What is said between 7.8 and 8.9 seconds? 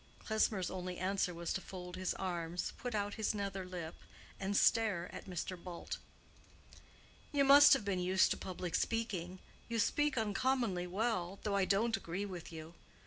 been used to public